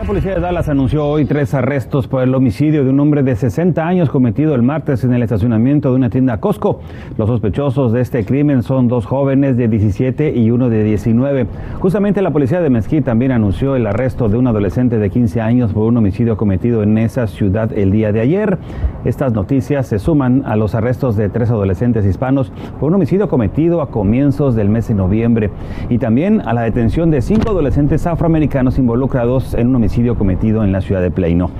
La 0.00 0.06
policía 0.06 0.36
de 0.36 0.40
Dallas 0.40 0.70
anunció 0.70 1.06
hoy 1.06 1.26
tres 1.26 1.52
arrestos 1.52 2.08
por 2.08 2.22
el 2.22 2.34
homicidio 2.34 2.84
de 2.84 2.88
un 2.88 2.98
hombre 3.00 3.22
de 3.22 3.36
60 3.36 3.86
años 3.86 4.08
cometido 4.08 4.54
el 4.54 4.62
martes 4.62 5.04
en 5.04 5.12
el 5.12 5.22
estacionamiento 5.22 5.90
de 5.90 5.96
una 5.96 6.08
tienda 6.08 6.40
Costco. 6.40 6.80
Los 7.18 7.28
sospechosos 7.28 7.92
de 7.92 8.00
este 8.00 8.24
crimen 8.24 8.62
son 8.62 8.88
dos 8.88 9.04
jóvenes 9.04 9.58
de 9.58 9.68
17 9.68 10.34
y 10.34 10.50
uno 10.50 10.70
de 10.70 10.84
19. 10.84 11.46
Justamente 11.80 12.22
la 12.22 12.30
policía 12.30 12.62
de 12.62 12.70
Mesquite 12.70 13.02
también 13.02 13.30
anunció 13.30 13.76
el 13.76 13.86
arresto 13.86 14.30
de 14.30 14.38
un 14.38 14.46
adolescente 14.46 14.96
de 14.96 15.10
15 15.10 15.42
años 15.42 15.74
por 15.74 15.82
un 15.82 15.98
homicidio 15.98 16.38
cometido 16.38 16.82
en 16.82 16.96
esa 16.96 17.26
ciudad 17.26 17.70
el 17.70 17.92
día 17.92 18.10
de 18.10 18.22
ayer. 18.22 18.56
Estas 19.04 19.34
noticias 19.34 19.86
se 19.86 19.98
suman 19.98 20.44
a 20.46 20.56
los 20.56 20.74
arrestos 20.74 21.14
de 21.14 21.28
tres 21.28 21.50
adolescentes 21.50 22.06
hispanos 22.06 22.54
por 22.80 22.88
un 22.88 22.94
homicidio 22.94 23.28
cometido 23.28 23.82
a 23.82 23.90
comienzos 23.90 24.54
del 24.54 24.70
mes 24.70 24.88
de 24.88 24.94
noviembre 24.94 25.50
y 25.90 25.98
también 25.98 26.40
a 26.40 26.54
la 26.54 26.62
detención 26.62 27.10
de 27.10 27.20
cinco 27.20 27.50
adolescentes 27.50 28.06
afroamericanos 28.06 28.78
involucrados 28.78 29.52
en 29.52 29.68
un 29.68 29.76
homicidio 29.76 29.89
cometido 30.16 30.64
en 30.64 30.72
la 30.72 30.80
ciudad 30.80 31.02
de 31.02 31.10
Pleino. 31.10 31.50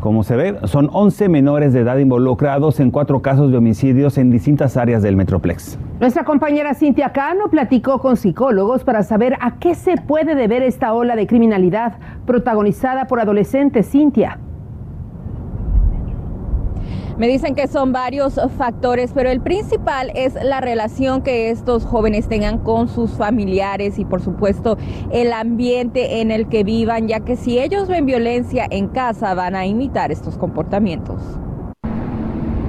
Como 0.00 0.22
se 0.22 0.36
ve, 0.36 0.56
son 0.64 0.88
11 0.92 1.28
menores 1.28 1.72
de 1.72 1.80
edad 1.80 1.98
involucrados 1.98 2.80
en 2.80 2.90
cuatro 2.90 3.20
casos 3.20 3.50
de 3.50 3.58
homicidios 3.58 4.16
en 4.16 4.30
distintas 4.30 4.76
áreas 4.76 5.02
del 5.02 5.16
Metroplex. 5.16 5.78
Nuestra 5.98 6.24
compañera 6.24 6.74
Cintia 6.74 7.12
Cano 7.12 7.48
platicó 7.50 7.98
con 7.98 8.16
psicólogos 8.16 8.84
para 8.84 9.02
saber 9.02 9.36
a 9.40 9.58
qué 9.58 9.74
se 9.74 9.96
puede 9.96 10.34
deber 10.34 10.62
esta 10.62 10.92
ola 10.94 11.16
de 11.16 11.26
criminalidad 11.26 11.94
protagonizada 12.26 13.06
por 13.06 13.20
adolescentes. 13.20 13.90
Cintia. 13.90 14.38
Me 17.20 17.28
dicen 17.28 17.54
que 17.54 17.68
son 17.68 17.92
varios 17.92 18.40
factores, 18.56 19.12
pero 19.14 19.28
el 19.28 19.42
principal 19.42 20.10
es 20.14 20.42
la 20.42 20.62
relación 20.62 21.20
que 21.20 21.50
estos 21.50 21.84
jóvenes 21.84 22.28
tengan 22.28 22.56
con 22.56 22.88
sus 22.88 23.10
familiares 23.10 23.98
y 23.98 24.06
por 24.06 24.22
supuesto 24.22 24.78
el 25.12 25.34
ambiente 25.34 26.22
en 26.22 26.30
el 26.30 26.48
que 26.48 26.64
vivan, 26.64 27.08
ya 27.08 27.20
que 27.20 27.36
si 27.36 27.58
ellos 27.58 27.88
ven 27.88 28.06
violencia 28.06 28.66
en 28.70 28.88
casa 28.88 29.34
van 29.34 29.54
a 29.54 29.66
imitar 29.66 30.10
estos 30.10 30.38
comportamientos. 30.38 31.20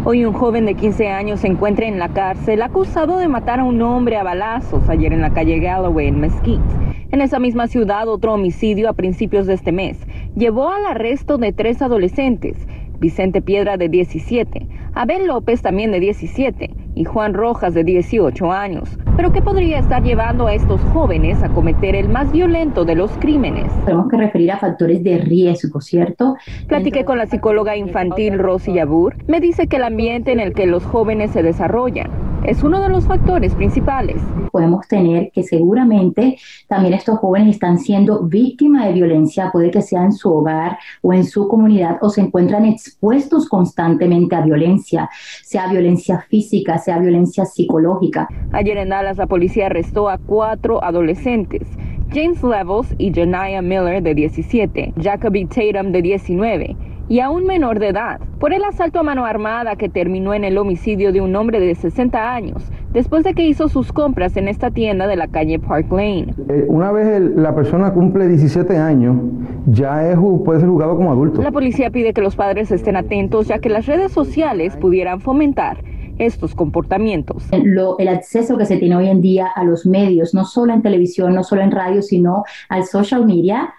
Hoy 0.03 0.25
un 0.25 0.33
joven 0.33 0.65
de 0.65 0.73
15 0.73 1.07
años 1.07 1.39
se 1.39 1.47
encuentra 1.47 1.85
en 1.85 1.97
la 1.97 2.09
cárcel 2.09 2.61
acusado 2.61 3.19
de 3.19 3.29
matar 3.29 3.61
a 3.61 3.63
un 3.63 3.81
hombre 3.81 4.17
a 4.17 4.23
balazos 4.23 4.89
ayer 4.89 5.13
en 5.13 5.21
la 5.21 5.31
calle 5.31 5.59
Galloway 5.59 6.07
en 6.07 6.19
Mesquite. 6.19 6.91
En 7.11 7.21
esa 7.21 7.39
misma 7.39 7.67
ciudad, 7.67 8.09
otro 8.09 8.33
homicidio 8.33 8.89
a 8.89 8.93
principios 8.93 9.47
de 9.47 9.53
este 9.53 9.71
mes 9.71 9.97
llevó 10.35 10.71
al 10.71 10.85
arresto 10.85 11.37
de 11.37 11.51
tres 11.53 11.81
adolescentes. 11.81 12.57
Vicente 13.01 13.41
Piedra 13.41 13.77
de 13.77 13.89
17, 13.89 14.67
Abel 14.93 15.25
López 15.25 15.63
también 15.63 15.91
de 15.91 15.99
17 15.99 16.69
y 16.93 17.03
Juan 17.03 17.33
Rojas 17.33 17.73
de 17.73 17.83
18 17.83 18.51
años. 18.51 18.95
Pero 19.17 19.33
¿qué 19.33 19.41
podría 19.41 19.79
estar 19.79 20.03
llevando 20.03 20.45
a 20.45 20.53
estos 20.53 20.79
jóvenes 20.93 21.41
a 21.41 21.49
cometer 21.49 21.95
el 21.95 22.09
más 22.09 22.31
violento 22.31 22.85
de 22.85 22.93
los 22.93 23.09
crímenes? 23.13 23.71
Tenemos 23.85 24.07
que 24.07 24.17
referir 24.17 24.51
a 24.51 24.59
factores 24.59 25.03
de 25.03 25.17
riesgo, 25.17 25.81
¿cierto? 25.81 26.35
Platiqué 26.67 27.03
con 27.03 27.17
la 27.17 27.25
psicóloga 27.25 27.75
infantil 27.75 28.37
Rosy 28.37 28.73
Yabur. 28.73 29.15
Me 29.25 29.39
dice 29.39 29.65
que 29.65 29.77
el 29.77 29.83
ambiente 29.83 30.31
en 30.31 30.39
el 30.39 30.53
que 30.53 30.67
los 30.67 30.85
jóvenes 30.85 31.31
se 31.31 31.41
desarrollan 31.41 32.30
es 32.45 32.63
uno 32.63 32.81
de 32.81 32.89
los 32.89 33.05
factores 33.05 33.53
principales. 33.53 34.17
Podemos 34.51 34.87
tener 34.87 35.31
que 35.31 35.43
seguramente 35.43 36.37
también 36.67 36.93
estos 36.93 37.19
jóvenes 37.19 37.55
están 37.55 37.77
siendo 37.77 38.23
víctimas 38.23 38.87
de 38.87 38.93
violencia, 38.93 39.51
puede 39.51 39.71
que 39.71 39.81
sea 39.81 40.03
en 40.03 40.11
su 40.11 40.31
hogar 40.33 40.77
o 41.01 41.13
en 41.13 41.23
su 41.23 41.47
comunidad 41.47 41.97
o 42.01 42.09
se 42.09 42.21
encuentran 42.21 42.65
expuestos 42.65 43.47
constantemente 43.47 44.35
a 44.35 44.41
violencia, 44.41 45.09
sea 45.43 45.67
violencia 45.67 46.25
física, 46.29 46.77
sea 46.77 46.97
violencia 46.99 47.45
psicológica. 47.45 48.27
Ayer 48.51 48.77
en 48.77 48.89
Dallas 48.89 49.17
la 49.17 49.27
policía 49.27 49.67
arrestó 49.67 50.09
a 50.09 50.17
cuatro 50.17 50.83
adolescentes. 50.83 51.67
James 52.13 52.43
Levels 52.43 52.93
y 52.97 53.13
Janaya 53.13 53.61
Miller 53.61 54.03
de 54.03 54.13
17, 54.13 54.93
Jacoby 55.01 55.45
Tatum 55.45 55.91
de 55.93 56.01
19 56.01 56.90
y 57.11 57.19
a 57.19 57.29
un 57.29 57.43
menor 57.43 57.79
de 57.79 57.89
edad 57.89 58.21
por 58.39 58.53
el 58.53 58.63
asalto 58.63 58.97
a 58.97 59.03
mano 59.03 59.25
armada 59.25 59.75
que 59.75 59.89
terminó 59.89 60.33
en 60.33 60.45
el 60.45 60.57
homicidio 60.57 61.11
de 61.11 61.19
un 61.19 61.35
hombre 61.35 61.59
de 61.59 61.75
60 61.75 62.33
años 62.33 62.71
después 62.93 63.25
de 63.25 63.33
que 63.33 63.45
hizo 63.45 63.67
sus 63.67 63.91
compras 63.91 64.37
en 64.37 64.47
esta 64.47 64.71
tienda 64.71 65.07
de 65.07 65.17
la 65.17 65.27
calle 65.27 65.59
Park 65.59 65.91
Lane. 65.91 66.33
Eh, 66.47 66.63
una 66.69 66.89
vez 66.93 67.19
la 67.35 67.53
persona 67.53 67.93
cumple 67.93 68.29
17 68.29 68.77
años, 68.77 69.17
ya 69.65 70.09
es, 70.09 70.17
puede 70.45 70.61
ser 70.61 70.69
juzgado 70.69 70.95
como 70.95 71.11
adulto. 71.11 71.41
La 71.41 71.51
policía 71.51 71.89
pide 71.89 72.13
que 72.13 72.21
los 72.21 72.37
padres 72.37 72.71
estén 72.71 72.95
atentos 72.95 73.45
ya 73.45 73.59
que 73.59 73.67
las 73.67 73.87
redes 73.87 74.13
sociales 74.13 74.77
pudieran 74.77 75.19
fomentar 75.19 75.83
estos 76.17 76.53
comportamientos. 76.55 77.43
el 77.51 78.07
acceso 78.07 78.57
que 78.57 78.65
se 78.65 78.77
tiene 78.77 78.95
hoy 78.95 79.07
en 79.07 79.21
día 79.21 79.47
a 79.53 79.63
los 79.63 79.85
medios, 79.85 80.33
no 80.33 80.45
solo 80.45 80.73
en 80.73 80.81
televisión, 80.81 81.33
no 81.33 81.43
solo 81.43 81.61
en 81.61 81.71
radio, 81.71 82.01
sino 82.01 82.43
al 82.69 82.85
social 82.85 83.25
media, 83.25 83.73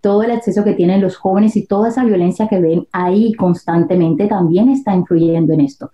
todo 0.00 0.22
el 0.22 0.30
acceso 0.30 0.64
que 0.64 0.74
tienen 0.74 1.00
los 1.00 1.16
jóvenes 1.16 1.56
y 1.56 1.66
toda 1.66 1.88
esa 1.88 2.04
violencia 2.04 2.48
que 2.48 2.60
ven 2.60 2.86
ahí 2.92 3.32
constantemente 3.34 4.26
también 4.26 4.68
está 4.68 4.94
influyendo 4.94 5.52
en 5.52 5.60
esto. 5.60 5.90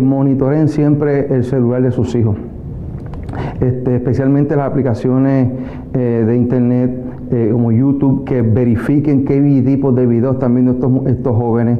Monitoren 0.00 0.68
siempre 0.68 1.34
el 1.34 1.44
celular 1.44 1.82
de 1.82 1.90
sus 1.90 2.14
hijos. 2.14 2.36
Este, 3.60 3.96
especialmente 3.96 4.56
las 4.56 4.70
aplicaciones 4.70 5.52
eh, 5.92 6.24
de 6.26 6.36
internet 6.36 6.90
eh, 7.30 7.50
como 7.52 7.72
YouTube 7.72 8.24
que 8.24 8.40
verifiquen 8.40 9.24
qué 9.24 9.38
tipos 9.64 9.94
de 9.94 10.06
videos 10.06 10.34
están 10.34 10.54
viendo 10.54 10.72
estos, 10.72 11.06
estos 11.06 11.36
jóvenes. 11.36 11.78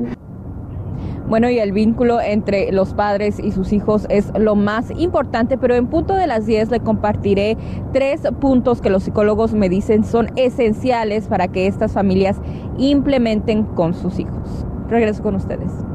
Bueno, 1.29 1.51
y 1.51 1.59
el 1.59 1.73
vínculo 1.73 2.23
entre 2.23 2.73
los 2.73 2.95
padres 2.95 3.39
y 3.39 3.51
sus 3.51 3.75
hijos 3.75 4.07
es 4.09 4.33
lo 4.39 4.55
más 4.55 4.91
importante, 4.99 5.59
pero 5.59 5.75
en 5.75 5.87
punto 5.87 6.15
de 6.15 6.27
las 6.27 6.47
10 6.47 6.71
le 6.71 6.81
compartiré 6.81 7.59
tres 7.93 8.23
puntos 8.41 8.81
que 8.81 8.89
los 8.89 9.03
psicólogos 9.03 9.53
me 9.53 9.69
dicen 9.69 10.05
son 10.05 10.31
esenciales 10.37 11.29
para 11.29 11.49
que 11.49 11.67
estas 11.67 11.93
familias 11.93 12.41
implementen 12.79 13.65
con 13.65 13.93
sus 13.93 14.19
hijos. 14.19 14.65
Regreso 14.89 15.23
con 15.23 15.35
ustedes. 15.35 15.88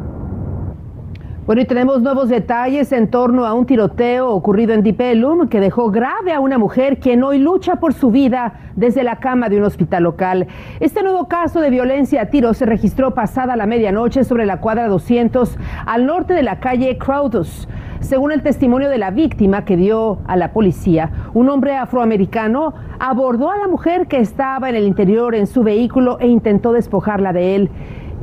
Bueno, 1.46 1.62
y 1.62 1.66
tenemos 1.66 2.02
nuevos 2.02 2.30
detalles 2.30 2.94
en 2.94 3.10
torno 3.10 3.46
a 3.46 3.54
un 3.54 3.66
tiroteo 3.66 4.30
ocurrido 4.30 4.74
en 4.74 4.82
Dipelum 4.82 5.50
que 5.50 5.60
dejó 5.60 5.92
grave 5.92 6.32
a 6.32 6.40
una 6.40 6.58
mujer 6.58 7.00
quien 7.00 7.22
hoy 7.22 7.38
lucha 7.38 7.82
por 7.82 7.94
su 7.94 8.12
vida 8.12 8.62
desde 8.78 9.04
la 9.04 9.18
cama 9.18 9.50
de 9.50 9.58
un 9.58 9.66
hospital 9.66 10.04
local. 10.04 10.48
Este 10.80 11.04
nuevo 11.04 11.28
caso 11.28 11.60
de 11.60 11.70
violencia 11.70 12.22
a 12.22 12.26
tiros 12.28 12.56
se 12.56 12.66
registró 12.66 13.14
pasada 13.14 13.58
la 13.58 13.66
medianoche 13.66 14.24
sobre 14.24 14.46
la 14.46 14.62
cuadra 14.62 14.88
200 14.88 15.58
al 15.86 16.06
norte 16.06 16.34
de 16.34 16.44
la 16.44 16.62
calle 16.62 16.98
Crowdus. 16.98 17.68
Según 18.00 18.32
el 18.32 18.42
testimonio 18.42 18.90
de 18.90 18.98
la 18.98 19.12
víctima 19.12 19.66
que 19.66 19.76
dio 19.76 20.20
a 20.26 20.38
la 20.38 20.54
policía, 20.54 21.12
un 21.34 21.50
hombre 21.50 21.76
afroamericano 21.76 22.74
abordó 23.00 23.52
a 23.52 23.58
la 23.58 23.68
mujer 23.68 24.08
que 24.08 24.20
estaba 24.20 24.70
en 24.70 24.76
el 24.76 24.86
interior 24.86 25.36
en 25.36 25.48
su 25.48 25.62
vehículo 25.62 26.20
e 26.22 26.28
intentó 26.28 26.72
despojarla 26.72 27.34
de 27.34 27.56
él. 27.56 27.70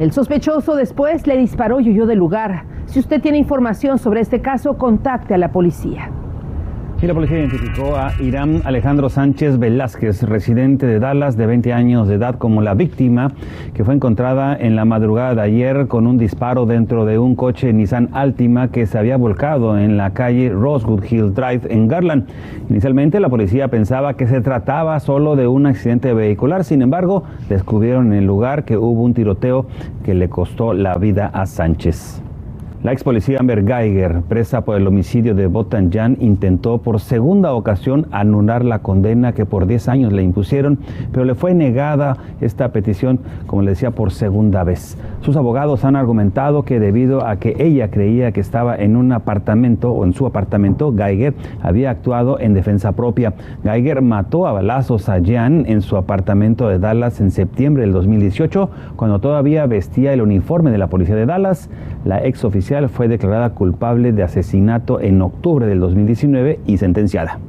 El 0.01 0.13
sospechoso 0.13 0.77
después 0.77 1.27
le 1.27 1.37
disparó 1.37 1.79
y 1.79 1.91
huyó 1.91 2.07
del 2.07 2.19
lugar. 2.19 2.65
Si 2.87 2.99
usted 2.99 3.21
tiene 3.21 3.37
información 3.37 3.99
sobre 3.99 4.23
este 4.23 4.41
caso, 4.41 4.79
contacte 4.79 5.35
a 5.35 5.37
la 5.37 5.53
policía. 5.53 6.11
Y 7.03 7.07
la 7.07 7.15
policía 7.15 7.39
identificó 7.39 7.97
a 7.97 8.13
Irán 8.21 8.61
Alejandro 8.67 9.09
Sánchez 9.09 9.59
Velázquez, 9.59 10.23
residente 10.23 10.85
de 10.85 10.99
Dallas 10.99 11.35
de 11.35 11.47
20 11.47 11.73
años 11.73 12.07
de 12.07 12.17
edad, 12.17 12.35
como 12.35 12.61
la 12.61 12.75
víctima 12.75 13.33
que 13.73 13.85
fue 13.85 13.95
encontrada 13.95 14.55
en 14.55 14.77
la 14.77 14.85
madrugada 14.85 15.35
de 15.35 15.41
ayer 15.41 15.87
con 15.87 16.07
un 16.07 16.19
disparo 16.19 16.67
dentro 16.67 17.07
de 17.07 17.19
un 17.19 17.37
coche 17.37 17.73
Nissan 17.73 18.11
Altima 18.13 18.69
que 18.69 18.85
se 18.85 18.99
había 18.99 19.17
volcado 19.17 19.79
en 19.79 19.97
la 19.97 20.11
calle 20.11 20.51
Rosewood 20.51 21.05
Hill 21.11 21.33
Drive 21.33 21.63
en 21.71 21.89
Garland. 21.89 22.29
Inicialmente 22.69 23.19
la 23.19 23.31
policía 23.31 23.69
pensaba 23.69 24.13
que 24.13 24.27
se 24.27 24.43
trataba 24.43 25.01
solo 25.01 25.37
de 25.37 25.47
un 25.47 25.65
accidente 25.65 26.13
vehicular, 26.13 26.65
sin 26.65 26.83
embargo 26.83 27.25
descubrieron 27.49 28.09
en 28.09 28.19
el 28.19 28.27
lugar 28.27 28.67
que 28.67 28.77
hubo 28.77 29.03
un 29.03 29.15
tiroteo 29.15 29.65
que 30.05 30.13
le 30.13 30.29
costó 30.29 30.75
la 30.75 30.99
vida 30.99 31.31
a 31.33 31.47
Sánchez. 31.47 32.23
La 32.83 32.93
ex 32.93 33.05
policía 33.05 33.37
Amber 33.39 33.67
Geiger, 33.67 34.23
presa 34.23 34.63
por 34.63 34.75
el 34.75 34.87
homicidio 34.87 35.35
de 35.35 35.49
Botan 35.49 35.93
Jan, 35.93 36.17
intentó 36.19 36.79
por 36.79 36.99
segunda 36.99 37.53
ocasión 37.53 38.07
anular 38.11 38.65
la 38.65 38.79
condena 38.79 39.35
que 39.35 39.45
por 39.45 39.67
10 39.67 39.89
años 39.89 40.13
le 40.15 40.23
impusieron, 40.23 40.79
pero 41.13 41.27
le 41.27 41.35
fue 41.35 41.53
negada 41.53 42.17
esta 42.41 42.73
petición, 42.73 43.21
como 43.47 43.61
le 43.61 43.73
decía, 43.73 43.91
por 43.91 44.13
segunda 44.13 44.65
vez. 44.65 44.97
Sus 45.21 45.37
abogados 45.37 45.85
han 45.85 45.97
argumentado 45.97 46.63
que 46.63 46.81
debido 46.81 47.27
a 47.27 47.37
que 47.37 47.55
ella 47.59 47.91
creía 47.91 48.33
que 48.33 48.41
estaba 48.41 48.75
en 48.75 48.97
un 48.97 49.13
apartamento 49.13 49.93
o 49.93 50.07
en 50.07 50.15
su 50.15 50.25
apartamento, 50.27 50.95
Geiger 50.97 51.35
había 51.61 51.91
actuado 51.91 52.41
en 52.41 52.55
defensa 52.55 52.93
propia. 52.93 53.35
Geiger 53.63 54.01
mató 54.01 54.47
a 54.47 54.53
balazos 54.53 55.11
a 55.11 55.21
Jan 55.23 55.67
en 55.67 55.83
su 55.83 55.99
apartamento 55.99 56.69
de 56.69 56.79
Dallas 56.79 57.21
en 57.21 57.31
septiembre 57.31 57.83
del 57.83 57.93
2018, 57.93 58.71
cuando 58.97 59.19
todavía 59.19 59.67
vestía 59.67 60.15
el 60.15 60.23
uniforme 60.23 60.71
de 60.71 60.79
la 60.79 60.87
policía 60.87 61.17
de 61.17 61.27
Dallas. 61.27 61.69
La 62.07 62.25
ex 62.25 62.43
oficial 62.45 62.89
fue 62.89 63.07
declarada 63.07 63.51
culpable 63.51 64.13
de 64.13 64.23
asesinato 64.23 65.01
en 65.01 65.21
octubre 65.21 65.67
del 65.67 65.81
2019 65.81 66.61
y 66.67 66.79
sentenciada. 66.79 67.41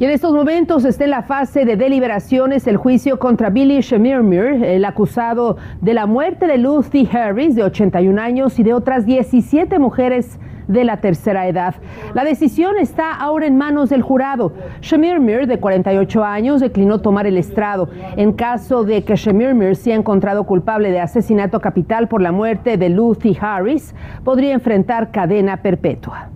Y 0.00 0.06
en 0.06 0.12
estos 0.12 0.32
momentos 0.32 0.86
está 0.86 1.04
en 1.04 1.10
la 1.10 1.24
fase 1.24 1.66
de 1.66 1.76
deliberaciones 1.76 2.66
el 2.66 2.78
juicio 2.78 3.18
contra 3.18 3.50
Billy 3.50 3.82
Shemirmir, 3.82 4.64
el 4.64 4.86
acusado 4.86 5.58
de 5.82 5.92
la 5.92 6.06
muerte 6.06 6.46
de 6.46 6.56
Lucy 6.56 7.06
Harris, 7.12 7.54
de 7.54 7.64
81 7.64 8.18
años, 8.18 8.58
y 8.58 8.62
de 8.62 8.72
otras 8.72 9.04
17 9.04 9.78
mujeres 9.78 10.40
de 10.68 10.84
la 10.84 11.02
tercera 11.02 11.46
edad. 11.48 11.74
La 12.14 12.24
decisión 12.24 12.78
está 12.78 13.12
ahora 13.12 13.46
en 13.46 13.58
manos 13.58 13.90
del 13.90 14.00
jurado. 14.00 14.54
Shemirmir, 14.80 15.46
de 15.46 15.60
48 15.60 16.24
años, 16.24 16.62
declinó 16.62 17.02
tomar 17.02 17.26
el 17.26 17.36
estrado. 17.36 17.90
En 18.16 18.32
caso 18.32 18.84
de 18.84 19.04
que 19.04 19.16
Shemirmir 19.16 19.76
sea 19.76 19.96
encontrado 19.96 20.44
culpable 20.44 20.90
de 20.92 21.00
asesinato 21.00 21.60
capital 21.60 22.08
por 22.08 22.22
la 22.22 22.32
muerte 22.32 22.78
de 22.78 22.88
Lucy 22.88 23.36
Harris, 23.38 23.94
podría 24.24 24.54
enfrentar 24.54 25.10
cadena 25.10 25.58
perpetua 25.58 26.30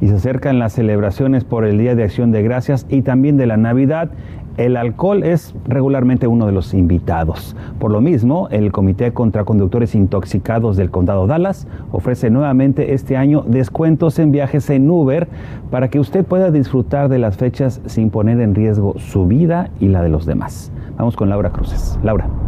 y 0.00 0.08
se 0.08 0.14
acercan 0.14 0.58
las 0.58 0.72
celebraciones 0.72 1.44
por 1.44 1.64
el 1.64 1.78
Día 1.78 1.94
de 1.94 2.04
Acción 2.04 2.30
de 2.30 2.42
Gracias 2.42 2.86
y 2.88 3.02
también 3.02 3.36
de 3.36 3.46
la 3.46 3.56
Navidad. 3.56 4.10
El 4.56 4.76
alcohol 4.76 5.22
es 5.22 5.54
regularmente 5.66 6.26
uno 6.26 6.46
de 6.46 6.52
los 6.52 6.74
invitados. 6.74 7.54
Por 7.78 7.92
lo 7.92 8.00
mismo, 8.00 8.48
el 8.50 8.72
Comité 8.72 9.12
contra 9.12 9.44
Conductores 9.44 9.94
Intoxicados 9.94 10.76
del 10.76 10.90
Condado 10.90 11.28
Dallas 11.28 11.68
ofrece 11.92 12.28
nuevamente 12.28 12.92
este 12.92 13.16
año 13.16 13.44
descuentos 13.46 14.18
en 14.18 14.32
viajes 14.32 14.68
en 14.70 14.90
Uber 14.90 15.28
para 15.70 15.90
que 15.90 16.00
usted 16.00 16.24
pueda 16.24 16.50
disfrutar 16.50 17.08
de 17.08 17.20
las 17.20 17.36
fechas 17.36 17.80
sin 17.86 18.10
poner 18.10 18.40
en 18.40 18.56
riesgo 18.56 18.98
su 18.98 19.26
vida 19.28 19.70
y 19.78 19.88
la 19.88 20.02
de 20.02 20.08
los 20.08 20.26
demás. 20.26 20.72
Vamos 20.96 21.14
con 21.14 21.28
Laura 21.28 21.50
Cruces. 21.50 21.96
Laura. 22.02 22.47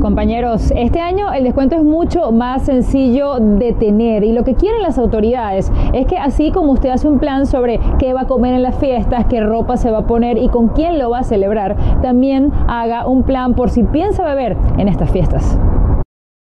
Compañeros, 0.00 0.72
este 0.74 0.98
año 0.98 1.30
el 1.30 1.44
descuento 1.44 1.76
es 1.76 1.84
mucho 1.84 2.32
más 2.32 2.62
sencillo 2.62 3.38
de 3.38 3.74
tener 3.74 4.24
y 4.24 4.32
lo 4.32 4.44
que 4.44 4.54
quieren 4.54 4.80
las 4.82 4.96
autoridades 4.98 5.70
es 5.92 6.06
que 6.06 6.16
así 6.16 6.52
como 6.52 6.72
usted 6.72 6.88
hace 6.88 7.06
un 7.06 7.18
plan 7.18 7.44
sobre 7.44 7.78
qué 7.98 8.14
va 8.14 8.22
a 8.22 8.26
comer 8.26 8.54
en 8.54 8.62
las 8.62 8.76
fiestas, 8.76 9.26
qué 9.26 9.40
ropa 9.40 9.76
se 9.76 9.90
va 9.90 9.98
a 9.98 10.06
poner 10.06 10.38
y 10.38 10.48
con 10.48 10.68
quién 10.68 10.98
lo 10.98 11.10
va 11.10 11.18
a 11.18 11.24
celebrar, 11.24 11.76
también 12.00 12.50
haga 12.66 13.06
un 13.06 13.24
plan 13.24 13.54
por 13.54 13.68
si 13.68 13.82
piensa 13.82 14.24
beber 14.24 14.56
en 14.78 14.88
estas 14.88 15.10
fiestas. 15.10 15.58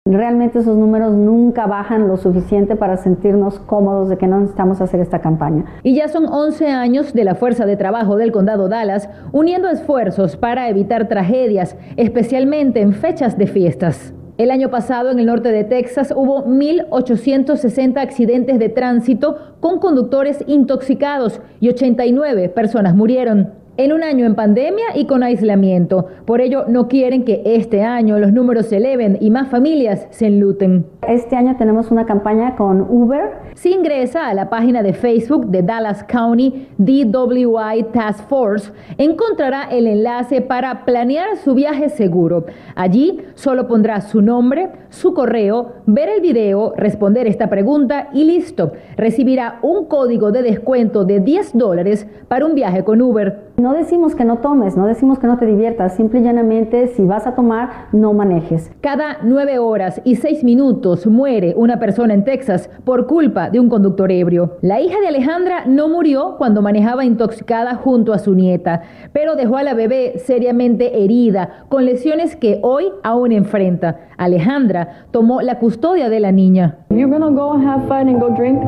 Realmente 0.05 0.59
esos 0.59 0.77
números 0.77 1.15
nunca 1.15 1.69
bajan 1.69 2.09
lo 2.09 2.17
suficiente 2.17 2.75
para 2.75 2.97
sentirnos 2.97 3.61
cómodos 3.61 4.09
de 4.09 4.19
que 4.19 4.27
no 4.27 4.41
necesitamos 4.41 4.81
hacer 4.81 4.99
esta 4.99 5.21
campaña. 5.21 5.65
Y 5.85 5.95
ya 5.95 6.09
son 6.09 6.27
11 6.27 6.67
años 6.67 7.15
de 7.15 7.23
la 7.23 7.37
Fuerza 7.37 7.67
de 7.67 7.77
Trabajo 7.77 8.17
del 8.17 8.33
Condado 8.33 8.69
Dallas 8.69 9.09
uniendo 9.31 9.69
esfuerzos 9.69 10.37
para 10.37 10.69
evitar 10.69 11.07
tragedias, 11.07 11.77
especialmente 11.97 12.81
en 12.81 12.95
fechas 12.95 13.39
de 13.39 13.47
fiestas. 13.47 14.13
El 14.39 14.51
año 14.51 14.71
pasado 14.71 15.11
en 15.11 15.21
el 15.21 15.27
norte 15.27 15.53
de 15.53 15.63
Texas 15.63 16.13
hubo 16.17 16.45
1.860 16.47 17.99
accidentes 17.99 18.59
de 18.59 18.69
tránsito 18.71 19.37
con 19.61 19.79
conductores 19.79 20.43
intoxicados 20.49 21.41
y 21.61 21.69
89 21.69 22.49
personas 22.49 22.97
murieron 22.97 23.62
en 23.77 23.93
un 23.93 24.03
año 24.03 24.27
en 24.27 24.35
pandemia 24.35 24.87
y 24.95 25.07
con 25.07 25.23
aislamiento. 25.23 26.07
Por 26.27 26.41
ello, 26.41 26.65
no 26.69 26.89
quieren 26.89 27.25
que 27.25 27.43
este 27.45 27.83
año 27.83 28.19
los 28.19 28.33
números 28.33 28.67
se 28.67 28.77
eleven 28.77 29.17
y 29.21 29.31
más 29.31 29.49
familias 29.49 30.07
se 30.11 30.27
enluten. 30.27 30.87
Este 31.09 31.37
año 31.37 31.57
tenemos 31.57 31.91
una 31.91 32.07
campaña 32.07 32.55
con 32.57 32.83
Uber. 32.83 33.31
Si 33.55 33.73
ingresa 33.73 34.29
a 34.29 34.35
la 34.35 34.51
página 34.51 34.83
de 34.83 34.93
Facebook 34.93 35.47
de 35.47 35.63
Dallas 35.63 36.05
County 36.05 36.69
DWI 36.79 37.85
Task 37.93 38.29
Force, 38.29 38.73
encontrará 38.99 39.69
el 39.71 39.87
enlace 39.87 40.41
para 40.41 40.85
planear 40.85 41.37
su 41.37 41.55
viaje 41.55 41.89
seguro. 41.89 42.47
Allí 42.75 43.21
solo 43.35 43.69
pondrá 43.69 44.01
su 44.01 44.21
nombre, 44.21 44.71
su 44.91 45.15
correo, 45.15 45.73
ver 45.87 46.09
el 46.09 46.21
video, 46.21 46.75
responder 46.77 47.27
esta 47.27 47.49
pregunta 47.49 48.09
y 48.13 48.25
listo. 48.25 48.73
Recibirá 48.97 49.59
un 49.63 49.87
código 49.87 50.31
de 50.31 50.43
descuento 50.43 51.05
de 51.05 51.21
10 51.21 51.57
dólares 51.57 52.07
para 52.29 52.47
un 52.47 52.55
viaje 52.55 52.85
con 52.85 53.01
Uber. 53.01 53.52
No 53.63 53.75
decimos 53.75 54.17
que 54.17 54.25
no 54.25 54.39
tomes, 54.39 54.77
no 54.77 54.87
decimos 54.87 55.21
que 55.21 55.29
no 55.29 55.39
te 55.39 55.47
diviertas, 55.47 55.95
simple 55.95 56.19
y 56.19 56.25
llanamente 56.25 56.89
si 56.89 57.05
vas 57.05 57.29
a 57.29 57.37
tomar, 57.37 57.87
no 57.93 58.13
manejes. 58.13 58.73
Cada 58.81 59.19
nueve 59.23 59.61
horas 59.61 60.01
y 60.03 60.17
seis 60.17 60.43
minutos 60.43 61.07
muere 61.07 61.55
una 61.57 61.79
persona 61.79 62.13
en 62.13 62.25
Texas 62.25 62.69
por 62.83 63.07
culpa 63.07 63.51
de 63.51 63.61
un 63.61 63.69
conductor 63.69 64.11
ebrio. 64.11 64.57
La 64.63 64.81
hija 64.81 64.99
de 64.99 65.07
Alejandra 65.07 65.63
no 65.65 65.89
murió 65.89 66.35
cuando 66.39 66.61
manejaba 66.61 67.05
intoxicada 67.05 67.77
junto 67.77 68.13
a 68.13 68.19
su 68.19 68.35
nieta, 68.35 68.83
pero 69.13 69.37
dejó 69.37 69.59
a 69.59 69.63
la 69.63 69.75
bebé 69.75 70.19
seriamente 70.19 71.05
herida, 71.05 71.67
con 71.69 71.85
lesiones 71.85 72.35
que 72.35 72.59
hoy 72.63 72.87
aún 73.05 73.31
enfrenta. 73.31 74.09
Alejandra 74.17 75.07
tomó 75.13 75.41
la 75.41 75.61
custodia 75.61 76.09
de 76.09 76.19
la 76.19 76.33
niña. 76.33 76.79
You're 76.91 77.07
gonna 77.07 77.31
go 77.31 77.53
and 77.53 77.65
have 77.65 77.87
fun 77.87 78.09
and 78.09 78.21
go 78.21 78.29
drink. 78.31 78.61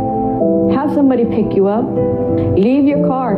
Have 0.75 0.95
somebody 0.95 1.25
pick 1.25 1.55
you 1.55 1.69
up. 1.69 1.85
Leave 2.57 2.87
your 2.87 3.07
car. 3.07 3.37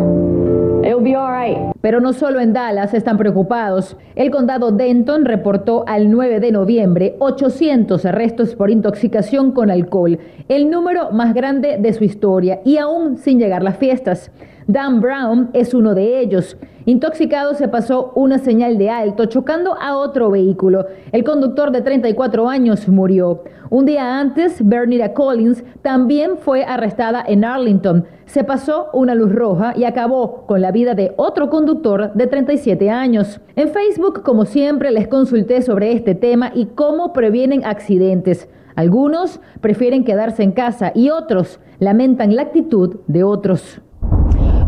Pero 1.81 2.01
no 2.01 2.13
solo 2.13 2.41
en 2.41 2.53
Dallas 2.53 2.95
están 2.95 3.17
preocupados. 3.19 3.97
El 4.15 4.31
condado 4.31 4.73
Denton 4.73 5.25
reportó 5.25 5.85
al 5.87 6.11
9 6.11 6.41
de 6.41 6.53
noviembre 6.53 7.17
800 7.19 8.05
arrestos 8.07 8.55
por 8.55 8.71
intoxicación 8.71 9.53
con 9.53 9.71
alcohol, 9.71 10.19
el 10.49 10.71
número 10.71 11.11
más 11.13 11.35
grande 11.35 11.79
de 11.79 11.93
su 11.93 12.05
historia 12.05 12.61
y 12.65 12.79
aún 12.79 13.19
sin 13.19 13.39
llegar 13.39 13.63
las 13.63 13.77
fiestas. 13.77 14.31
Dan 14.67 15.01
Brown 15.01 15.51
es 15.53 15.75
uno 15.75 15.95
de 15.95 16.21
ellos. 16.21 16.57
Intoxicado 16.89 17.55
se 17.55 17.67
pasó 17.67 18.13
una 18.15 18.39
señal 18.39 18.79
de 18.79 18.91
alto 18.91 19.27
chocando 19.27 19.75
a 19.75 19.97
otro 19.97 20.31
vehículo. 20.31 20.87
El 21.11 21.25
conductor 21.25 21.73
de 21.73 21.83
34 21.83 22.49
años 22.49 22.87
murió. 22.87 23.43
Un 23.71 23.87
día 23.87 24.21
antes, 24.21 24.65
Bernita 24.65 25.13
Collins 25.13 25.65
también 25.83 26.39
fue 26.39 26.63
arrestada 26.63 27.25
en 27.27 27.45
Arlington. 27.45 28.05
Se 28.27 28.45
pasó 28.45 28.87
una 28.93 29.17
luz 29.17 29.35
roja 29.35 29.75
y 29.77 29.83
acabó 29.83 30.47
con 30.47 30.61
la 30.61 30.71
vida 30.71 30.95
de 30.95 31.13
otro 31.17 31.51
conductor 31.51 32.13
de 32.15 32.29
37 32.29 32.89
años. 32.89 33.41
En 33.57 33.69
Facebook, 33.71 34.23
como 34.23 34.45
siempre, 34.45 34.93
les 34.93 35.09
consulté 35.09 35.63
sobre 35.63 35.91
este 35.91 36.15
tema 36.15 36.53
y 36.55 36.67
cómo 36.67 37.13
previenen 37.13 37.65
accidentes. 37.65 38.49
Algunos 38.77 39.41
prefieren 39.61 40.05
quedarse 40.05 40.45
en 40.45 40.53
casa 40.53 40.93
y 40.95 41.11
otros 41.11 41.59
lamentan 41.81 42.37
la 42.37 42.43
actitud 42.43 42.99
de 43.09 43.25
otros. 43.25 43.81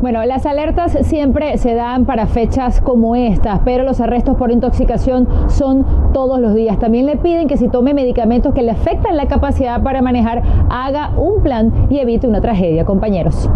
Bueno, 0.00 0.24
las 0.24 0.46
alertas 0.46 0.96
siempre 1.02 1.58
se 1.58 1.74
dan 1.74 2.04
para 2.04 2.28
fechas 2.28 2.80
como 2.80 3.16
estas, 3.16 3.60
pero 3.64 3.82
los 3.82 4.00
arrestos 4.00 4.36
por 4.36 4.52
intoxicación 4.52 5.26
son 5.48 5.84
todos 6.12 6.38
los 6.38 6.54
días. 6.54 6.78
También 6.78 7.04
le 7.04 7.16
piden 7.16 7.48
que 7.48 7.56
si 7.56 7.68
tome 7.68 7.94
medicamentos 7.94 8.54
que 8.54 8.62
le 8.62 8.70
afectan 8.70 9.16
la 9.16 9.26
capacidad 9.26 9.82
para 9.82 10.00
manejar, 10.00 10.42
haga 10.70 11.10
un 11.16 11.42
plan 11.42 11.72
y 11.90 11.98
evite 11.98 12.28
una 12.28 12.40
tragedia, 12.40 12.84
compañeros. 12.84 13.50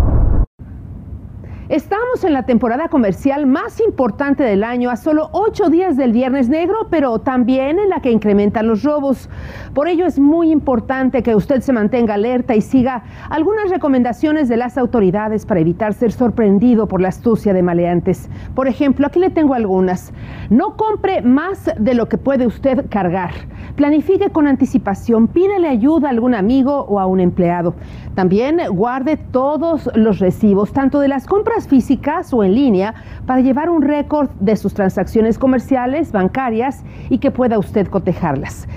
Estamos 1.72 2.22
en 2.22 2.34
la 2.34 2.42
temporada 2.42 2.88
comercial 2.88 3.46
más 3.46 3.80
importante 3.80 4.44
del 4.44 4.62
año, 4.62 4.90
a 4.90 4.96
solo 4.96 5.30
ocho 5.32 5.70
días 5.70 5.96
del 5.96 6.12
Viernes 6.12 6.50
Negro, 6.50 6.88
pero 6.90 7.18
también 7.20 7.78
en 7.78 7.88
la 7.88 8.00
que 8.00 8.10
incrementan 8.10 8.66
los 8.66 8.82
robos. 8.82 9.30
Por 9.72 9.88
ello 9.88 10.04
es 10.04 10.18
muy 10.18 10.52
importante 10.52 11.22
que 11.22 11.34
usted 11.34 11.62
se 11.62 11.72
mantenga 11.72 12.12
alerta 12.12 12.54
y 12.54 12.60
siga 12.60 13.04
algunas 13.30 13.70
recomendaciones 13.70 14.50
de 14.50 14.58
las 14.58 14.76
autoridades 14.76 15.46
para 15.46 15.60
evitar 15.60 15.94
ser 15.94 16.12
sorprendido 16.12 16.88
por 16.88 17.00
la 17.00 17.08
astucia 17.08 17.54
de 17.54 17.62
maleantes. 17.62 18.28
Por 18.54 18.68
ejemplo, 18.68 19.06
aquí 19.06 19.18
le 19.18 19.30
tengo 19.30 19.54
algunas. 19.54 20.12
No 20.50 20.76
compre 20.76 21.22
más 21.22 21.70
de 21.78 21.94
lo 21.94 22.06
que 22.06 22.18
puede 22.18 22.46
usted 22.46 22.84
cargar. 22.90 23.30
Planifique 23.76 24.28
con 24.30 24.46
anticipación, 24.46 25.28
pídele 25.28 25.66
ayuda 25.66 26.08
a 26.08 26.10
algún 26.10 26.34
amigo 26.34 26.84
o 26.88 27.00
a 27.00 27.06
un 27.06 27.20
empleado. 27.20 27.74
También 28.14 28.60
guarde 28.70 29.16
todos 29.16 29.88
los 29.94 30.18
recibos, 30.18 30.72
tanto 30.72 31.00
de 31.00 31.08
las 31.08 31.26
compras 31.26 31.66
físicas 31.66 32.34
o 32.34 32.44
en 32.44 32.54
línea, 32.54 32.94
para 33.26 33.40
llevar 33.40 33.70
un 33.70 33.80
récord 33.80 34.28
de 34.40 34.56
sus 34.56 34.74
transacciones 34.74 35.38
comerciales, 35.38 36.12
bancarias 36.12 36.84
y 37.08 37.18
que 37.18 37.30
pueda 37.30 37.58
usted 37.58 37.86
cotejarlas. 37.88 38.68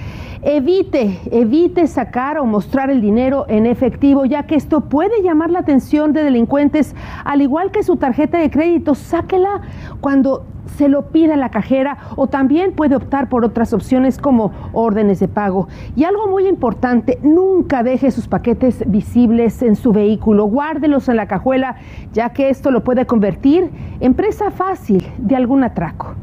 Evite, 0.42 1.20
evite 1.32 1.88
sacar 1.88 2.38
o 2.38 2.46
mostrar 2.46 2.90
el 2.90 3.02
dinero 3.02 3.46
en 3.50 3.66
efectivo, 3.66 4.26
ya 4.26 4.44
que 4.44 4.56
esto 4.56 4.82
puede 4.82 5.24
llamar 5.24 5.50
la 5.50 5.60
atención 5.60 6.14
de 6.14 6.24
delincuentes, 6.24 6.96
al 7.26 7.42
igual 7.42 7.72
que 7.72 7.84
su 7.84 7.98
tarjeta 7.98 8.38
de 8.38 8.50
crédito. 8.52 8.96
Sáquela 8.96 9.62
cuando 10.02 10.46
se 10.78 10.90
lo 10.90 11.08
pida 11.10 11.36
la 11.36 11.50
cajera 11.50 11.98
o 12.16 12.28
también 12.28 12.74
puede 12.74 12.96
optar 12.96 13.30
por 13.30 13.46
otras 13.46 13.74
opciones 13.74 14.18
como 14.18 14.52
órdenes 14.74 15.20
de 15.20 15.28
pago. 15.28 15.68
Y 15.96 16.04
algo 16.04 16.28
muy 16.28 16.48
importante, 16.48 17.20
nunca 17.24 17.84
deje 17.84 18.12
sus 18.12 18.28
paquetes 18.28 18.84
visibles 18.88 19.62
en 19.62 19.76
su 19.76 19.92
vehículo, 19.92 20.46
guárdelos 20.46 21.10
en 21.10 21.18
la 21.18 21.28
cajuela, 21.28 21.78
ya 22.14 22.30
que 22.30 22.50
esto 22.50 22.72
lo 22.72 22.84
puede 22.84 23.06
convertir 23.06 23.70
en 24.00 24.14
presa 24.14 24.52
fácil 24.52 25.06
de 25.18 25.36
algún 25.36 25.64
atraco. 25.64 26.16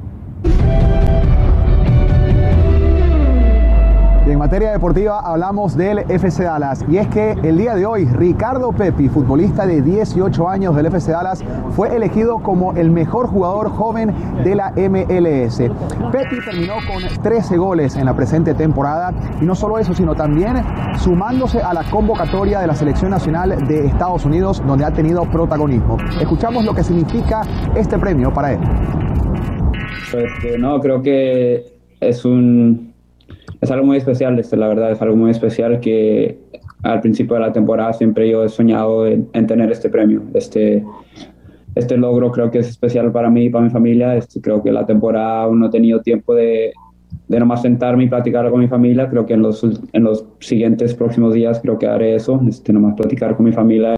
Materia 4.43 4.73
deportiva 4.73 5.21
hablamos 5.21 5.77
del 5.77 5.99
FC 5.99 6.43
Dallas 6.43 6.85
y 6.89 6.97
es 6.97 7.07
que 7.07 7.31
el 7.45 7.59
día 7.59 7.77
de 7.77 7.87
hoy 7.87 8.07
Ricardo 8.07 8.73
Pepi, 8.73 9.09
futbolista 9.09 9.69
de 9.69 9.83
18 9.83 10.49
años 10.49 10.75
del 10.75 10.87
FC 10.87 11.13
Dallas, 11.13 11.45
fue 11.77 11.95
elegido 11.95 12.41
como 12.41 12.73
el 12.73 12.91
mejor 12.91 13.29
jugador 13.29 13.71
joven 13.71 14.13
de 14.43 14.57
la 14.57 14.73
MLS. 14.73 15.59
Pepi 16.11 16.45
terminó 16.45 16.75
con 16.89 17.23
13 17.23 17.57
goles 17.57 17.95
en 17.95 18.05
la 18.05 18.17
presente 18.17 18.53
temporada 18.55 19.15
y 19.41 19.45
no 19.45 19.55
solo 19.55 19.79
eso, 19.79 19.95
sino 19.95 20.17
también 20.17 20.57
sumándose 20.99 21.61
a 21.61 21.73
la 21.73 21.85
convocatoria 21.85 22.59
de 22.59 22.67
la 22.67 22.75
selección 22.75 23.13
nacional 23.13 23.65
de 23.69 23.87
Estados 23.87 24.25
Unidos 24.25 24.61
donde 24.67 24.85
ha 24.85 24.91
tenido 24.91 25.23
protagonismo. 25.31 25.99
Escuchamos 26.21 26.65
lo 26.65 26.75
que 26.75 26.83
significa 26.83 27.43
este 27.77 27.97
premio 27.97 28.35
para 28.35 28.55
él. 28.55 28.59
Pues 30.11 30.59
no, 30.59 30.81
creo 30.81 31.01
que 31.01 31.65
es 32.01 32.25
un 32.25 32.92
es 33.62 33.71
algo 33.71 33.87
muy 33.87 33.97
especial, 33.97 34.37
este, 34.40 34.57
la 34.57 34.66
verdad, 34.66 34.90
es 34.90 35.00
algo 35.00 35.14
muy 35.14 35.31
especial 35.31 35.78
que 35.78 36.37
al 36.83 37.00
principio 37.00 37.35
de 37.35 37.42
la 37.42 37.52
temporada 37.52 37.92
siempre 37.92 38.28
yo 38.28 38.45
he 38.45 38.49
soñado 38.49 39.07
en, 39.07 39.28
tener 39.47 39.71
este 39.71 39.88
premio. 39.88 40.21
Este, 40.35 40.85
este 41.76 41.97
logro 41.97 42.33
creo 42.33 42.50
que 42.50 42.59
es 42.59 42.69
especial 42.69 43.12
para 43.12 43.31
mí 43.31 43.45
y 43.45 43.50
para 43.50 43.64
mi 43.64 43.71
familia. 43.71 44.16
Este, 44.16 44.40
creo 44.40 44.61
que 44.64 44.73
la 44.73 44.85
temporada 44.85 45.45
aún 45.45 45.61
no 45.61 45.66
he 45.66 45.71
tenido 45.71 46.00
tiempo 46.02 46.35
de, 46.35 46.73
de 47.28 47.38
nomás 47.38 47.62
sentarme 47.62 48.02
y 48.02 48.09
platicar 48.09 48.50
con 48.50 48.59
mi 48.59 48.66
familia. 48.66 49.09
Creo 49.09 49.26
que 49.26 49.35
en 49.35 49.42
los, 49.42 49.62
en 49.92 50.02
los 50.02 50.26
siguientes 50.40 50.92
próximos 50.95 51.33
días 51.33 51.61
creo 51.61 51.78
que 51.78 51.87
haré 51.87 52.16
eso, 52.16 52.40
este, 52.49 52.73
nomás 52.73 52.97
platicar 52.97 53.37
con 53.37 53.47
mi 53.47 53.52
familia 53.52 53.95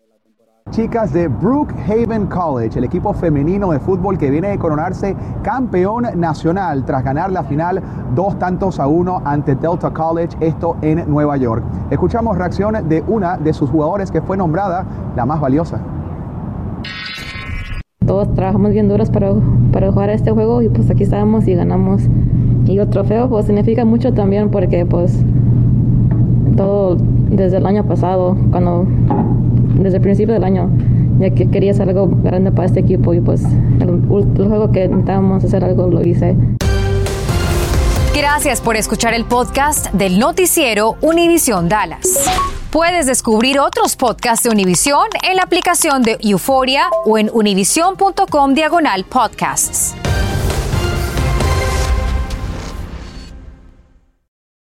chicas 0.75 1.13
de 1.13 1.29
Brookhaven 1.29 2.27
College, 2.27 2.77
el 2.81 2.85
equipo 2.85 3.13
femenino 3.13 3.71
de 3.71 3.79
fútbol 3.79 4.19
que 4.19 4.29
viene 4.29 4.49
de 4.49 4.59
coronarse 4.59 5.15
campeón 5.43 6.05
nacional 6.17 6.85
tras 6.85 7.05
ganar 7.05 7.31
la 7.31 7.45
final 7.45 7.81
dos 8.17 8.37
tantos 8.41 8.81
a 8.81 8.89
uno 8.89 9.23
ante 9.25 9.55
Delta 9.55 9.93
College, 9.93 10.37
esto 10.41 10.77
en 10.83 11.09
Nueva 11.09 11.37
York. 11.37 11.63
Escuchamos 11.91 12.37
reacción 12.37 12.89
de 12.89 13.05
una 13.07 13.37
de 13.37 13.53
sus 13.53 13.71
jugadores 13.71 14.11
que 14.11 14.21
fue 14.21 14.37
nombrada 14.37 14.85
la 15.15 15.25
más 15.25 15.41
valiosa. 15.41 15.79
Todos 18.05 18.35
trabajamos 18.35 18.73
bien 18.73 18.89
duros 18.89 19.11
para, 19.11 19.33
para 19.73 19.93
jugar 19.93 20.11
este 20.11 20.33
juego 20.33 20.61
y 20.61 20.71
pues 20.71 20.91
aquí 20.91 21.05
estábamos 21.05 21.47
y 21.47 21.55
ganamos. 21.55 22.03
Y 22.65 22.79
el 22.79 22.91
trofeo 22.91 23.29
pues 23.29 23.47
significa 23.47 23.85
mucho 23.85 24.13
también 24.13 24.51
porque 24.51 24.85
pues 24.85 25.23
todo 26.57 26.97
desde 27.31 27.59
el 27.59 27.67
año 27.67 27.85
pasado, 27.85 28.37
cuando 28.51 28.89
desde 29.75 29.97
el 29.97 30.03
principio 30.03 30.35
del 30.35 30.45
año, 30.45 30.71
ya 31.19 31.31
que 31.31 31.51
quería 31.51 31.73
hacer 31.73 31.89
algo 31.89 32.09
grande 32.09 32.53
para 32.53 32.67
este 32.67 32.81
equipo 32.81 33.15
y 33.15 33.21
pues 33.21 33.43
el, 33.81 34.07
juego 34.09 34.71
que 34.71 34.89
necesitábamos 34.89 35.45
hacer 35.45 35.65
algo 35.65 35.89
lo 35.89 36.03
hice. 36.03 36.37
Gracias 38.15 38.61
por 38.61 38.77
escuchar 38.77 39.13
el 39.13 39.25
podcast 39.25 39.93
del 39.93 40.19
noticiero 40.19 40.97
Univisión 41.01 41.69
Dallas. 41.69 42.25
Puedes 42.71 43.07
descubrir 43.07 43.59
otros 43.61 43.97
podcasts 43.97 44.45
de 44.45 44.51
Univisión 44.51 45.07
en 45.29 45.37
la 45.37 45.43
aplicación 45.43 46.03
de 46.03 46.17
Euforia 46.21 46.89
o 47.05 47.19
en 47.19 47.31
univision.com 47.33 48.55
diagonal 48.55 49.05
podcasts. 49.05 49.95